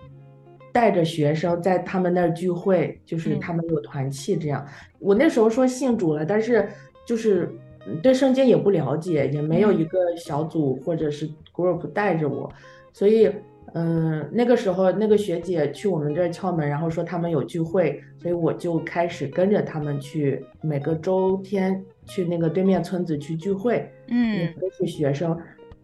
[0.72, 3.40] 带着学生在他们那儿聚会，就是嗯。
[3.40, 4.66] 他们有团契这样。
[5.00, 6.68] 我那时候说信主了，但是
[7.06, 7.54] 就是
[7.86, 9.80] 嗯对圣经也不了解，也没有嗯。
[9.80, 12.52] 一个小组或者是 group 带着我，
[12.92, 13.30] 所以
[13.74, 23.92] 嗯，那个时候那个学姐去我们这儿敲门，然后说他们有聚会，所以我就开始跟着他们去每个周天去那个对面村子去聚会。
[24.08, 24.54] 嗯。
[24.62, 25.36] 都是学生，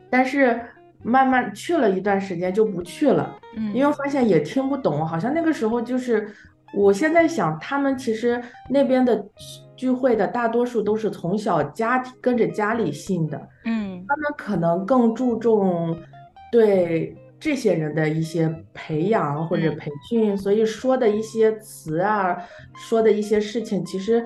[0.10, 0.60] 但是
[1.02, 6.30] 慢慢去了一段时间就不去了，嗯，因为发现也听不懂，好像那个时候就是，
[6.76, 9.26] 我现在想，他们其实那边的
[9.76, 14.06] 聚会的大多数都是从小家庭跟着家里信的，嗯。
[14.08, 15.98] 他们可能更注重
[16.52, 22.38] 对这些人的一些培养或者嗯培训，所以说的一些词啊，
[22.76, 24.26] 说的一些事情，其实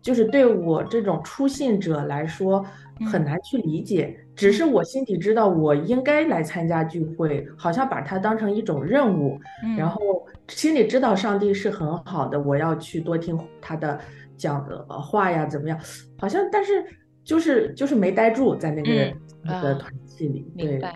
[0.00, 2.64] 就是对我这种初信者来说
[3.10, 4.18] 很嗯难去理解。
[4.34, 9.38] 只是我心底知道我应该来参加聚会，好像把它当成一种任务，
[9.76, 14.00] 然嗯后心里知道上帝是很好的，我要去多听他的
[14.36, 15.78] 讲的话呀，怎么样？
[16.18, 16.84] 好像但是
[17.22, 20.94] 就是就是没待住在那个、那个团体里，对明白，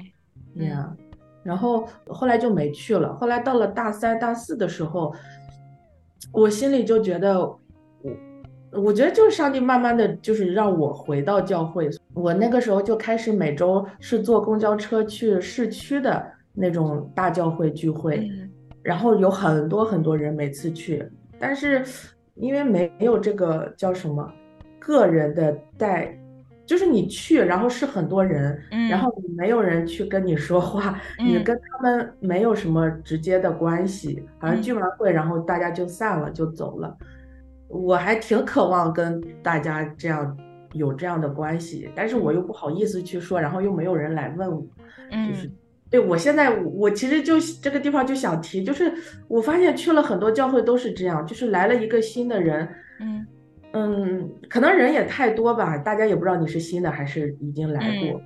[0.57, 0.97] 嗯呀。
[1.49, 3.15] 然后后来就没去了。
[3.15, 5.15] 后来到了大三、大四的时候，
[6.31, 7.59] 我心里就觉得，我
[8.83, 11.89] 我觉得就是上帝慢慢的就是让我回到教会。
[12.13, 18.51] 我那个时候就开始每周是坐公交车去市区的那种大教会聚会，嗯
[18.83, 21.03] 然后有很多很多人每次去，
[21.39, 21.83] 但是
[22.35, 24.31] 因为没有这个叫什么
[24.79, 26.15] 个人的带，
[26.69, 34.61] 就是你去，然后是很多人，嗯，然后你没有人去跟你说话，你嗯跟他们没有什么直接的关系，好像嗯。
[34.61, 36.95] 聚完会，然后大家就散了，就走了。
[37.69, 40.37] 我还挺渴望跟大家这样
[40.75, 44.61] 有这样的关系，但是我又不好意思去说，然后又没有人来问我，
[45.27, 45.53] 就是嗯
[45.91, 48.93] 对我现在我我其实就这个地方就想提，就是
[49.27, 52.69] 我发现去了很多教会都是这样，就是来了一个新的人，
[53.01, 53.27] 嗯
[53.73, 58.21] 嗯，可能人也太多吧，大家也不知道你是新的还是已经来过，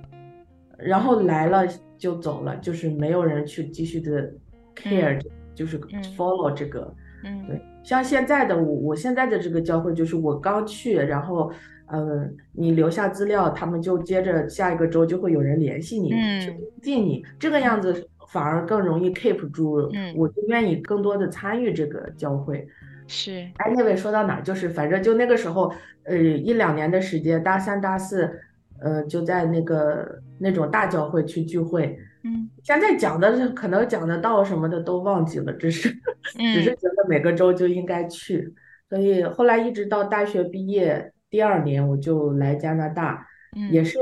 [0.77, 1.65] 然后来了
[1.97, 4.31] 就走了，就是没有人去继续的
[4.75, 5.19] care，、
[5.53, 6.93] 就是嗯 follow 这个。
[7.25, 11.49] 嗯对，像现在的我，我现在的这个教会就是我刚去，然后，
[11.87, 22.67] 嗯，你留下资料，他们就接着下一个周就会有人联系你，去嗯跟进你，这个样子反而更容易 keep 住，嗯我就愿意更多的参与这个教会。
[23.13, 24.41] 是哎，那位说到哪儿？
[24.41, 25.71] 就是反正就那个时候，
[26.03, 28.39] 呃，一两年的时间，大三、大四，
[28.81, 31.95] 呃，就在那个那种大教会去聚会。
[32.23, 35.89] 嗯现在讲的是可能讲的到什么的都忘记了，只是
[36.55, 38.51] 只是嗯觉得每个周就应该去。
[38.89, 43.27] 所以后来一直到大学毕业第二年，我就来加拿大，
[43.69, 43.97] 也嗯是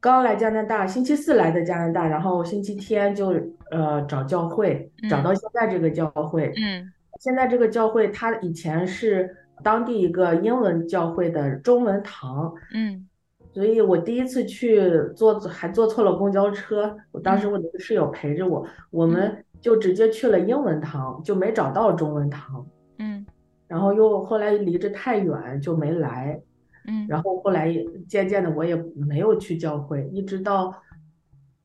[0.00, 3.34] 刚来加拿大，星期四来的加拿大，然后星期天就
[3.70, 6.52] 呃找教会，找嗯到现在这个教会。
[6.62, 13.08] 嗯现在这个教会，它以前是当地一个英文教会的中文堂，嗯。
[13.54, 14.80] 所以我第一次去
[15.14, 22.66] 坐还坐错了公交车，我当时我的室友陪着我，我们就直接去了英文堂，就没找到中文堂，
[22.98, 23.26] 嗯。
[23.68, 26.40] 然后又后来离着太远就没来，
[26.88, 27.06] 嗯。
[27.06, 27.70] 然后后来
[28.08, 30.74] 渐渐的我也没有去教会，一直到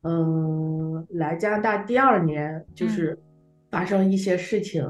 [0.02, 2.88] 嗯来加拿大第二年，就嗯。
[2.90, 3.18] 是
[3.70, 4.86] 发生一些事情，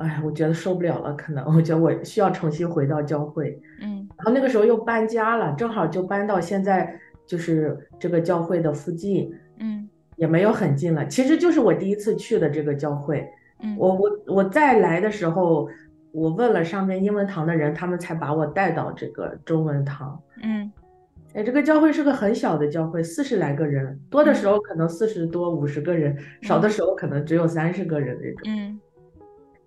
[0.00, 3.60] 哎，我觉得受不了了，可能我觉得我需要重新回到教会。
[3.80, 11.06] 嗯然后那个时候又搬家了，正好就搬到现在就是这个教会的附近，嗯也没有很近了。
[11.06, 13.26] 其实就是我第一次去的这个教会。
[13.62, 15.68] 嗯我我我再来的时候，
[16.12, 20.20] 我问了上面英文堂的人，他们才把我带到这个中文堂。
[20.42, 20.70] 嗯
[21.32, 28.40] 哎，这个教会是个很小的教会，四十来个人，多的时候可能四十多五十个人，少的时候可能只有三十个人那种。
[28.46, 28.80] 嗯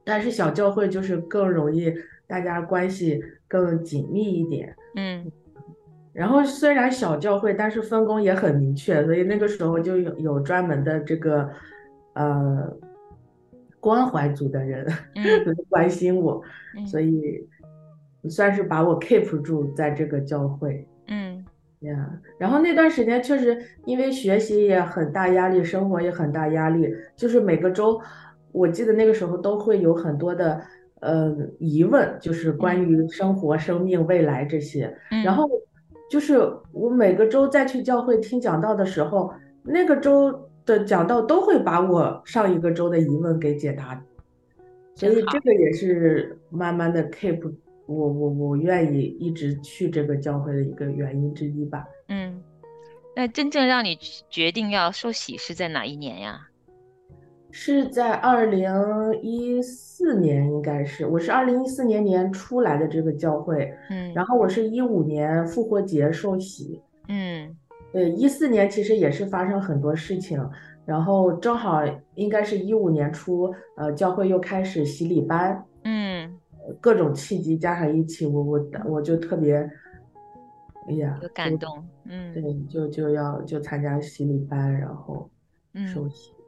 [0.06, 1.94] 但是小教会就是更容易
[2.28, 4.76] 大家关系更紧密一点。
[4.96, 5.32] 嗯
[6.14, 11.50] 然后虽然小教会，但是分工也很明确，所以那个时候就有有专门的这个
[12.14, 12.72] 呃
[13.80, 14.86] 关怀组的人
[15.16, 15.24] 嗯
[15.70, 16.40] 关心我，
[16.78, 17.50] 嗯所以
[18.30, 21.44] 算是把我 keep 住在这个教会嗯
[21.80, 22.12] 呀。
[22.38, 28.00] 然后那段时间确实因为学习也很大压力，生活也很大压力，就是每个周
[28.54, 30.62] 我记得那个时候都会有很多的
[31.02, 34.96] 呃疑问，就是关于生活、生命、未来这些。
[35.12, 35.50] 嗯，然后
[36.10, 36.38] 就是
[36.72, 39.34] 我每个周再去教会听讲道的时候，
[39.64, 44.02] 那个周的讲道都会把我上一个周的疑问给解答，
[44.96, 47.54] 所以这个也是慢慢的 keep
[47.86, 51.86] 我我我愿意一直去这个教会的一个原因之一吧。
[52.08, 52.42] 嗯，
[53.16, 53.98] 那真正让你
[54.30, 56.48] 决定要受洗是在哪一年呀？
[57.56, 58.68] 是在二零
[59.22, 64.12] 一四年，应该是我是二零一四年年初来的这个教会，嗯。
[64.16, 67.56] 然后我是一五年复活节受洗，嗯。
[67.92, 70.44] 对，一四年其实也是发生很多事情，
[70.84, 71.84] 然后正好
[72.16, 79.58] 应该是一五年初，呃，教会又开始洗礼班，嗯，呃各种契机加上一起，我我我就特别，
[80.90, 82.34] 哎呀，有感动，嗯。
[82.34, 85.30] 对，就就要就参加洗礼班，然后
[85.94, 86.10] 受嗯。
[86.10, 86.43] 洗，嗯，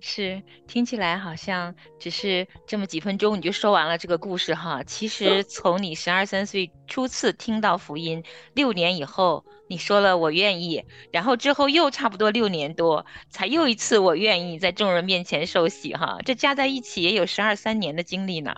[0.00, 4.82] 是，听起来好像只是这么几分钟你就说完了这个故事哈。
[4.84, 8.22] 其实从你十二三岁初次听到福音，
[8.54, 10.82] 六年以后你说了我愿意，
[11.12, 16.18] 然后之后又差不多六年多，才又一次我愿意在众人面前受洗哈。
[16.24, 18.54] 这加在一起也有十二三年的经历呢。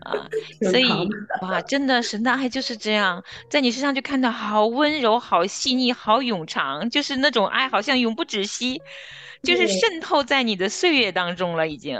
[0.00, 0.28] 啊，
[0.70, 0.86] 所以
[1.40, 8.80] 哇，真的神的爱就是这样，在你身上就看到好温柔、好细腻、好永长，就是那种爱好像永不止息，
[9.46, 11.96] 就是，渗透在你的岁月当中了，已经。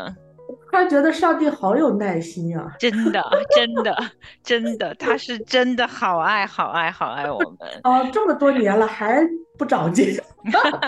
[0.76, 3.24] 突然觉得上帝好有耐心啊， 真的，
[3.56, 4.10] 真的，
[4.42, 7.56] 真的，他是真的好爱、好爱、好爱我们。
[7.82, 10.14] 哦，这么多年了还不长进，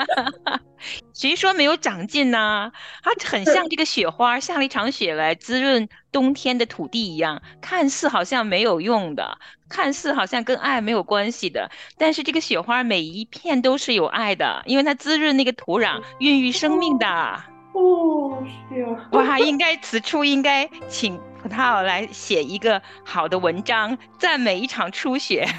[1.15, 2.71] 谁说没有长进呢？
[3.03, 9.39] 它很像这个雪花，下了一场雪来滋润冬天的土地一样，看似好像没有用的，
[9.71, 17.43] 看似好像跟爱没有关系的，但是这个雪花每一片都是有爱的，因为它滋润那个土壤，孕育生命的。
[17.79, 25.47] 哦，是啊，哇，应该此处应该请葡萄来写一个好的文章，赞美一场初雪。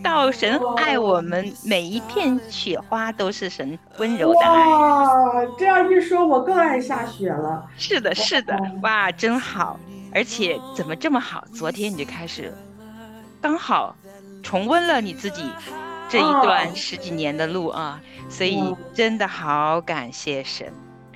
[0.00, 4.66] 道神爱我们，每一片雪花都是神温柔的爱。
[4.68, 7.68] 哇，这样一说，我更爱下雪了。
[7.76, 9.78] 是的，是的，哇，真好！
[10.14, 11.44] 而且怎么这么好？
[11.52, 12.54] 昨天你就开始，
[13.40, 13.96] 刚好
[14.42, 15.50] 重温了你自己
[16.08, 20.72] 这一段哦十几年的路啊，所以嗯真的好感谢神。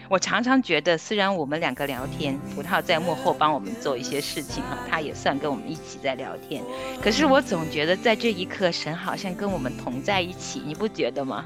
[0.08, 6.62] 我常常觉得，虽然我们两个聊天，葡萄在幕后帮我们做一些事情哈，他也算跟我们一起在聊天，
[7.02, 11.44] 可是我总觉得在这一刻，神好像跟我们同在一起，你不觉得吗？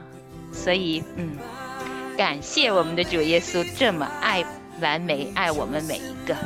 [0.53, 1.31] 所以，嗯，
[2.17, 4.45] 感谢我们的主耶稣这么爱
[4.81, 6.37] 完美，爱我们每一个。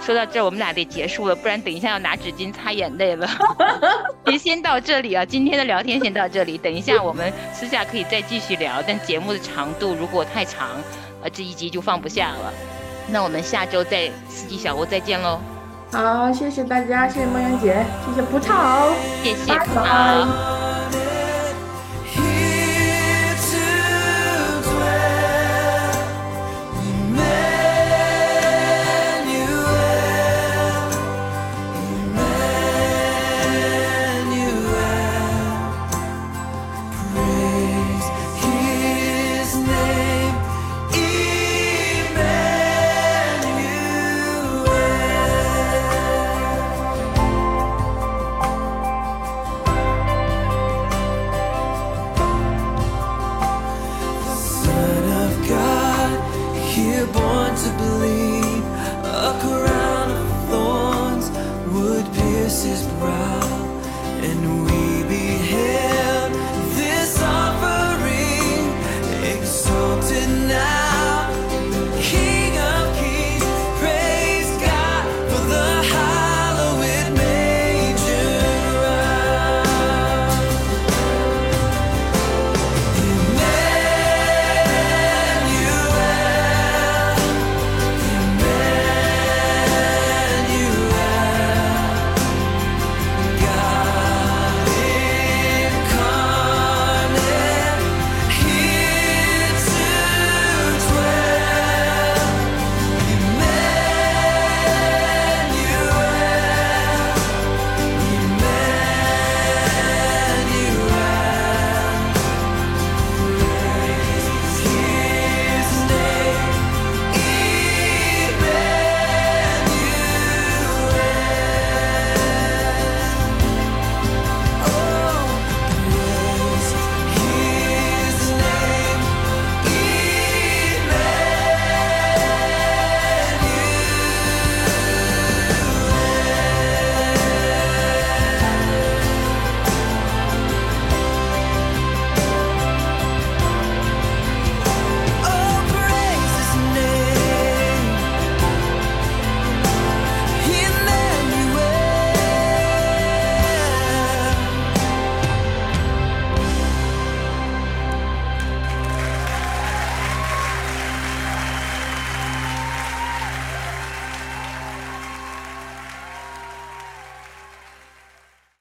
[0.00, 3.28] 说到这儿，我们俩得结束了，不然等一下要拿纸巾擦眼泪了。
[4.24, 10.68] 别先到这里啊，今天的聊天先到这里，等一下我们私下可以再继续聊，但节目的长度如果太长，
[11.22, 12.52] 呃，这一集就放不下了。
[13.08, 15.40] 那我们下周在四季小屋再见喽，
[15.92, 18.92] 好，谢谢大家，谢谢梦圆姐，谢谢葡萄，
[19.22, 20.57] 谢谢拜葡拜萄。